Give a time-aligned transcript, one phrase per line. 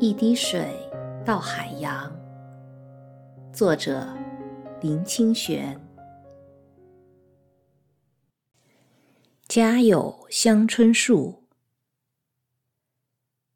[0.00, 0.74] 一滴水
[1.26, 2.10] 到海洋。
[3.52, 4.08] 作者：
[4.80, 5.78] 林清玄。
[9.46, 11.42] 家有香椿树，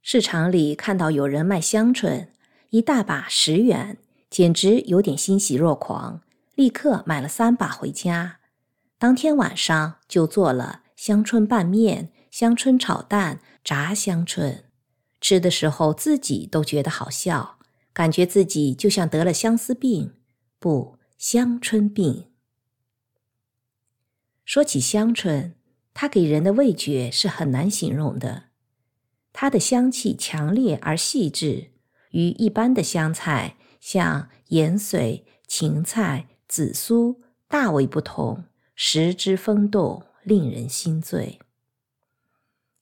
[0.03, 2.29] 市场里看到有人卖香椿，
[2.69, 3.97] 一大把十元，
[4.29, 6.21] 简直有点欣喜若狂，
[6.57, 8.41] 立刻买了三把回家。
[8.99, 14.64] 当天晚上就做了香椿拌面、香椿炒蛋、炸香椿。
[15.25, 17.59] 吃的时候自己都觉得好笑，
[17.95, 20.13] 感觉自己就像得了相思病，
[20.59, 22.27] 不，香椿病。
[24.45, 25.55] 说起香椿，
[25.95, 28.51] 它给人的味觉是很难形容的。
[29.33, 31.71] 它的香气强烈而细致，
[32.11, 41.41] 与一般的香菜，像盐水、芹菜、紫苏大为不同，食之风动，令人心醉。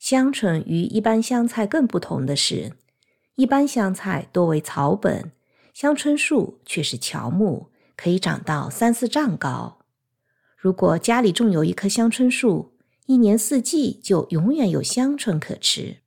[0.02, 2.72] 香椿与一般香菜更不同的是，
[3.36, 5.30] 一般香菜多为草本，
[5.72, 9.78] 香椿树却是乔木，可以长到三四丈高。
[10.56, 12.72] 如果家里种有一棵香椿树，
[13.06, 15.98] 一年四季就永远有香椿可吃。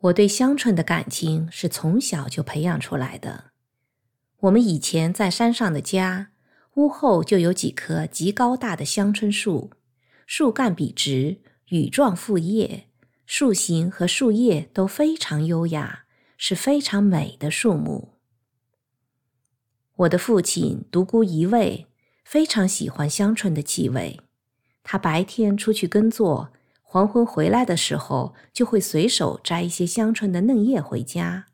[0.00, 3.52] 我对香椿的感情是从小就培养出来的。
[4.40, 6.32] 我们以前在山上的家，
[6.74, 9.70] 屋后就有几棵极高大的香椿树，
[10.26, 11.38] 树干笔直。
[11.68, 12.88] 羽状复叶，
[13.26, 16.04] 树形和树叶都非常优雅，
[16.36, 18.14] 是非常美的树木。
[19.96, 21.86] 我的父亲独孤一味
[22.24, 24.20] 非常喜欢香椿的气味，
[24.82, 31.46] 他白天出去耕作，黄昏回来的时候就会随手摘一些香椿的嫩叶回家。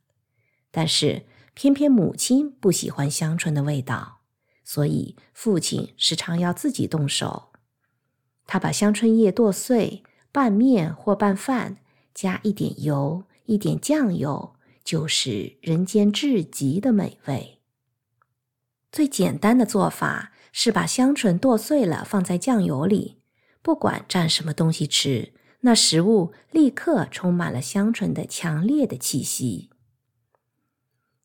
[0.70, 4.22] 但是偏偏母亲不喜欢香椿的味道，
[4.64, 7.50] 所以父亲时常要自己动手。
[8.53, 11.77] 他把香椿叶剁碎，拌面或拌饭，
[12.12, 17.61] 加一点油、一点酱油，就是人间至极的美味。
[18.91, 23.19] 最简单的做法是把香椿剁碎了放在酱油里，
[23.62, 29.71] 不管蘸什么东西吃，那食物立刻充满了香椿的强烈的气息。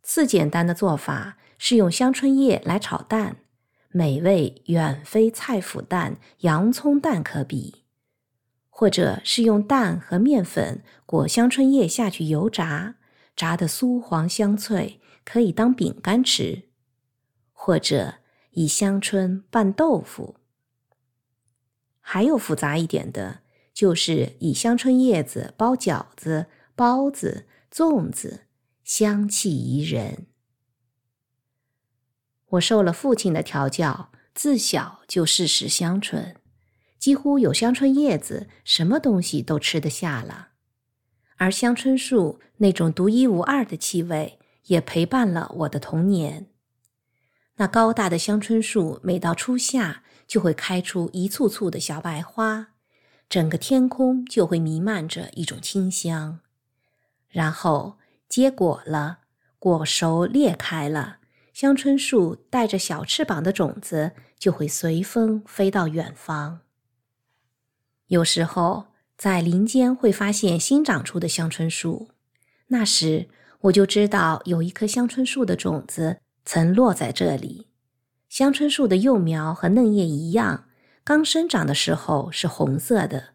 [0.04, 3.38] 次简单的做法是用香椿叶来炒蛋。
[3.96, 7.86] 美味远非菜脯蛋、洋葱蛋可比，
[8.70, 12.96] 或者是用蛋和面粉裹香椿叶下去油炸，
[13.38, 16.64] 炸得酥黄香脆，可以当饼干吃；
[17.54, 18.16] 或者
[18.52, 20.36] 以香椿拌豆腐。
[22.02, 23.40] 还有复杂一点的，
[23.74, 28.42] 就是以香椿叶子包饺子、包子、粽子，
[28.84, 30.28] 香气宜人。
[32.56, 36.36] 我受了父亲的调教，自小就嗜食香椿，
[37.00, 40.50] 几乎有香椿叶子，什么东西都吃得下了。
[41.38, 46.48] 而香椿树那种独一无二的气味，也陪伴了我的童年。
[47.58, 52.70] 那高大的香椿树，每到初夏就会开出一簇簇的小白花，
[53.28, 56.40] 整个天空就会弥漫着一种清香。
[57.30, 57.98] 然后
[58.30, 59.20] 结果了，
[59.60, 61.18] 果熟裂开了。
[61.56, 66.60] 香椿树带着小翅膀的种子就会随风飞到远方。
[68.08, 72.10] 有时候在林间会发现新长出的香椿树，
[72.68, 73.30] 那时
[73.62, 77.68] 我就知道有一棵香椿树的种子曾落在这里。
[78.28, 80.66] 香椿树的幼苗和嫩叶一样，
[81.06, 83.30] 刚生长的时候是红色的，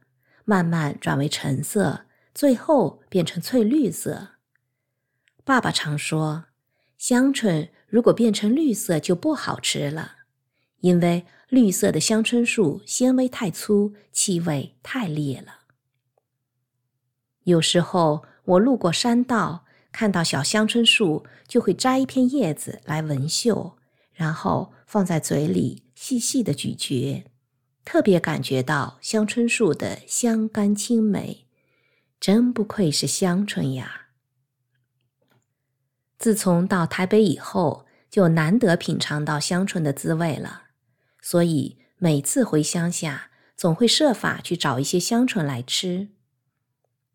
[0.45, 2.03] 慢慢转为橙色，
[2.35, 4.33] 最后变成翠绿色。
[5.43, 6.45] 爸爸常说，
[7.01, 7.71] 香椿。
[7.89, 10.19] 如果变成绿色就不好吃了，
[10.81, 15.63] 因为绿色的香椿树纤维太粗，气味太烈了。
[17.43, 23.77] 有时候我路过山道，看到小香椿树，就会摘一片叶子来闻嗅，
[24.13, 27.25] 然后放在嘴里细细的咀嚼，
[27.85, 31.47] 特别感觉到香椿树的香甘清美，
[32.21, 34.10] 真不愧是香椿呀。
[36.21, 40.65] 自从到台北以后，就难得品尝到香椿的滋味了，
[41.23, 46.09] 所以每次回乡下，总会设法去找一些香椿来吃。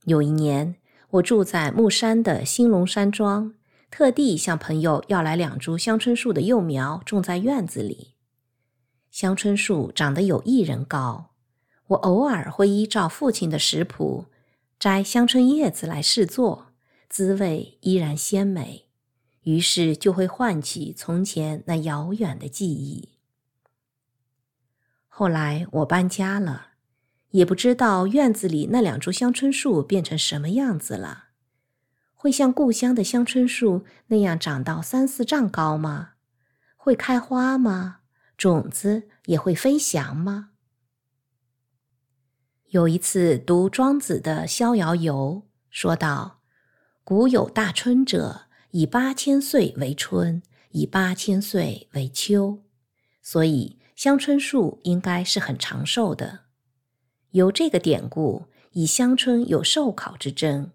[0.06, 0.78] 有一年，
[1.12, 3.54] 我住在木山的兴隆山庄，
[3.92, 8.16] 特地向朋友要来两株香椿树的幼苗，种在院子里。
[9.12, 11.30] 香椿树长得有一人高，
[11.90, 14.25] 我偶尔会依照父亲的食谱，
[14.80, 16.69] 摘香椿叶子来试做，
[17.08, 18.85] 滋味依然鲜美。
[19.46, 23.10] 于是就会唤起从前那遥远的记忆。
[25.08, 26.74] 后来我搬家了，
[27.30, 31.30] 也不知道院子里那两株香椿树变成什么样子了。
[32.14, 36.14] 会像故乡的香椿树那样长到三四丈高吗？
[36.76, 38.00] 会开花吗？
[38.36, 40.50] 种子也会飞翔吗？
[42.70, 46.42] 有一次读庄子的《逍遥游》，说道
[47.06, 52.60] ：“古有大春者，以八千岁为春，以八千岁为秋。”
[53.24, 56.42] 所以香椿树应该是很长寿的。
[57.31, 60.72] 有这个典故，以香椿有寿考之争，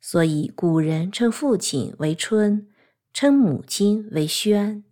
[0.00, 2.68] 所以古人称父亲为春，
[3.12, 4.84] 称母亲为宣。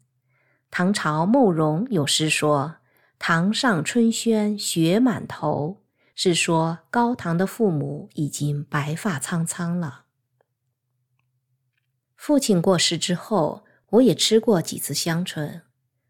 [0.68, 2.78] 唐朝慕容有诗说
[3.20, 5.78] ：“堂上春轩雪满头。”
[6.16, 10.06] 是说高堂的父母已经白发苍苍了。
[12.22, 15.62] 父亲过世之后，我也吃过几次香椿，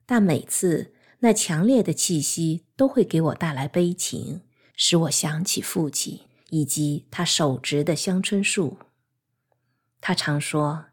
[0.04, 4.42] 但每次那强烈的气息都会给我带来悲情，
[4.76, 6.20] 使我想起父亲
[6.50, 8.76] 以及他手植的香椿树。
[10.02, 10.84] 他常说，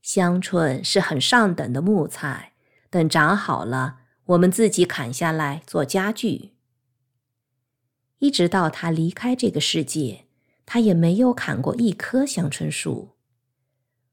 [0.00, 2.52] 香椿是很上等的木材，
[2.88, 6.52] 等长好了，我们自己砍下来做家具。
[8.20, 10.26] 一直到他离开这个世界，
[10.64, 13.16] 他也没有砍过一棵香椿树。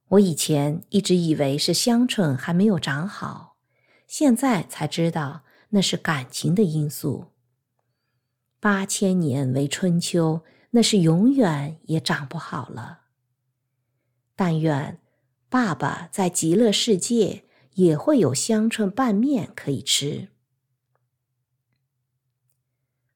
[0.09, 3.57] 我以前一直以为是香椿还没有长好，
[4.07, 7.27] 现在才知道那是感情的因素。
[8.59, 10.41] 八千年为春秋，
[10.71, 13.01] 那是永远也长不好了。
[14.35, 14.99] 但愿
[15.47, 17.43] 爸爸在极乐世界
[17.75, 20.29] 也会有香椿拌面可以吃。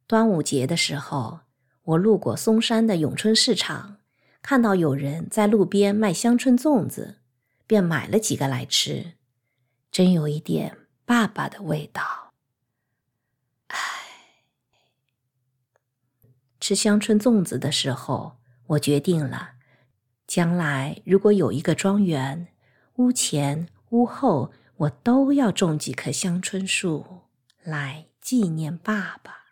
[0.06, 1.40] 端午节的时候，
[1.82, 3.98] 我路过嵩山的永春市场，
[4.44, 7.20] 看到有人在路边卖香椿粽子，
[7.66, 9.14] 便买了几个来吃，
[9.90, 12.34] 真有一点爸爸的味道。
[13.68, 13.78] 唉，
[16.60, 18.36] 吃香椿粽子的时候，
[18.68, 19.52] 我决定了，
[20.28, 22.50] 将来如果有一个庄园，
[22.96, 27.22] 屋前屋后我都要种几棵香椿树，
[27.64, 29.43] 来纪念爸爸。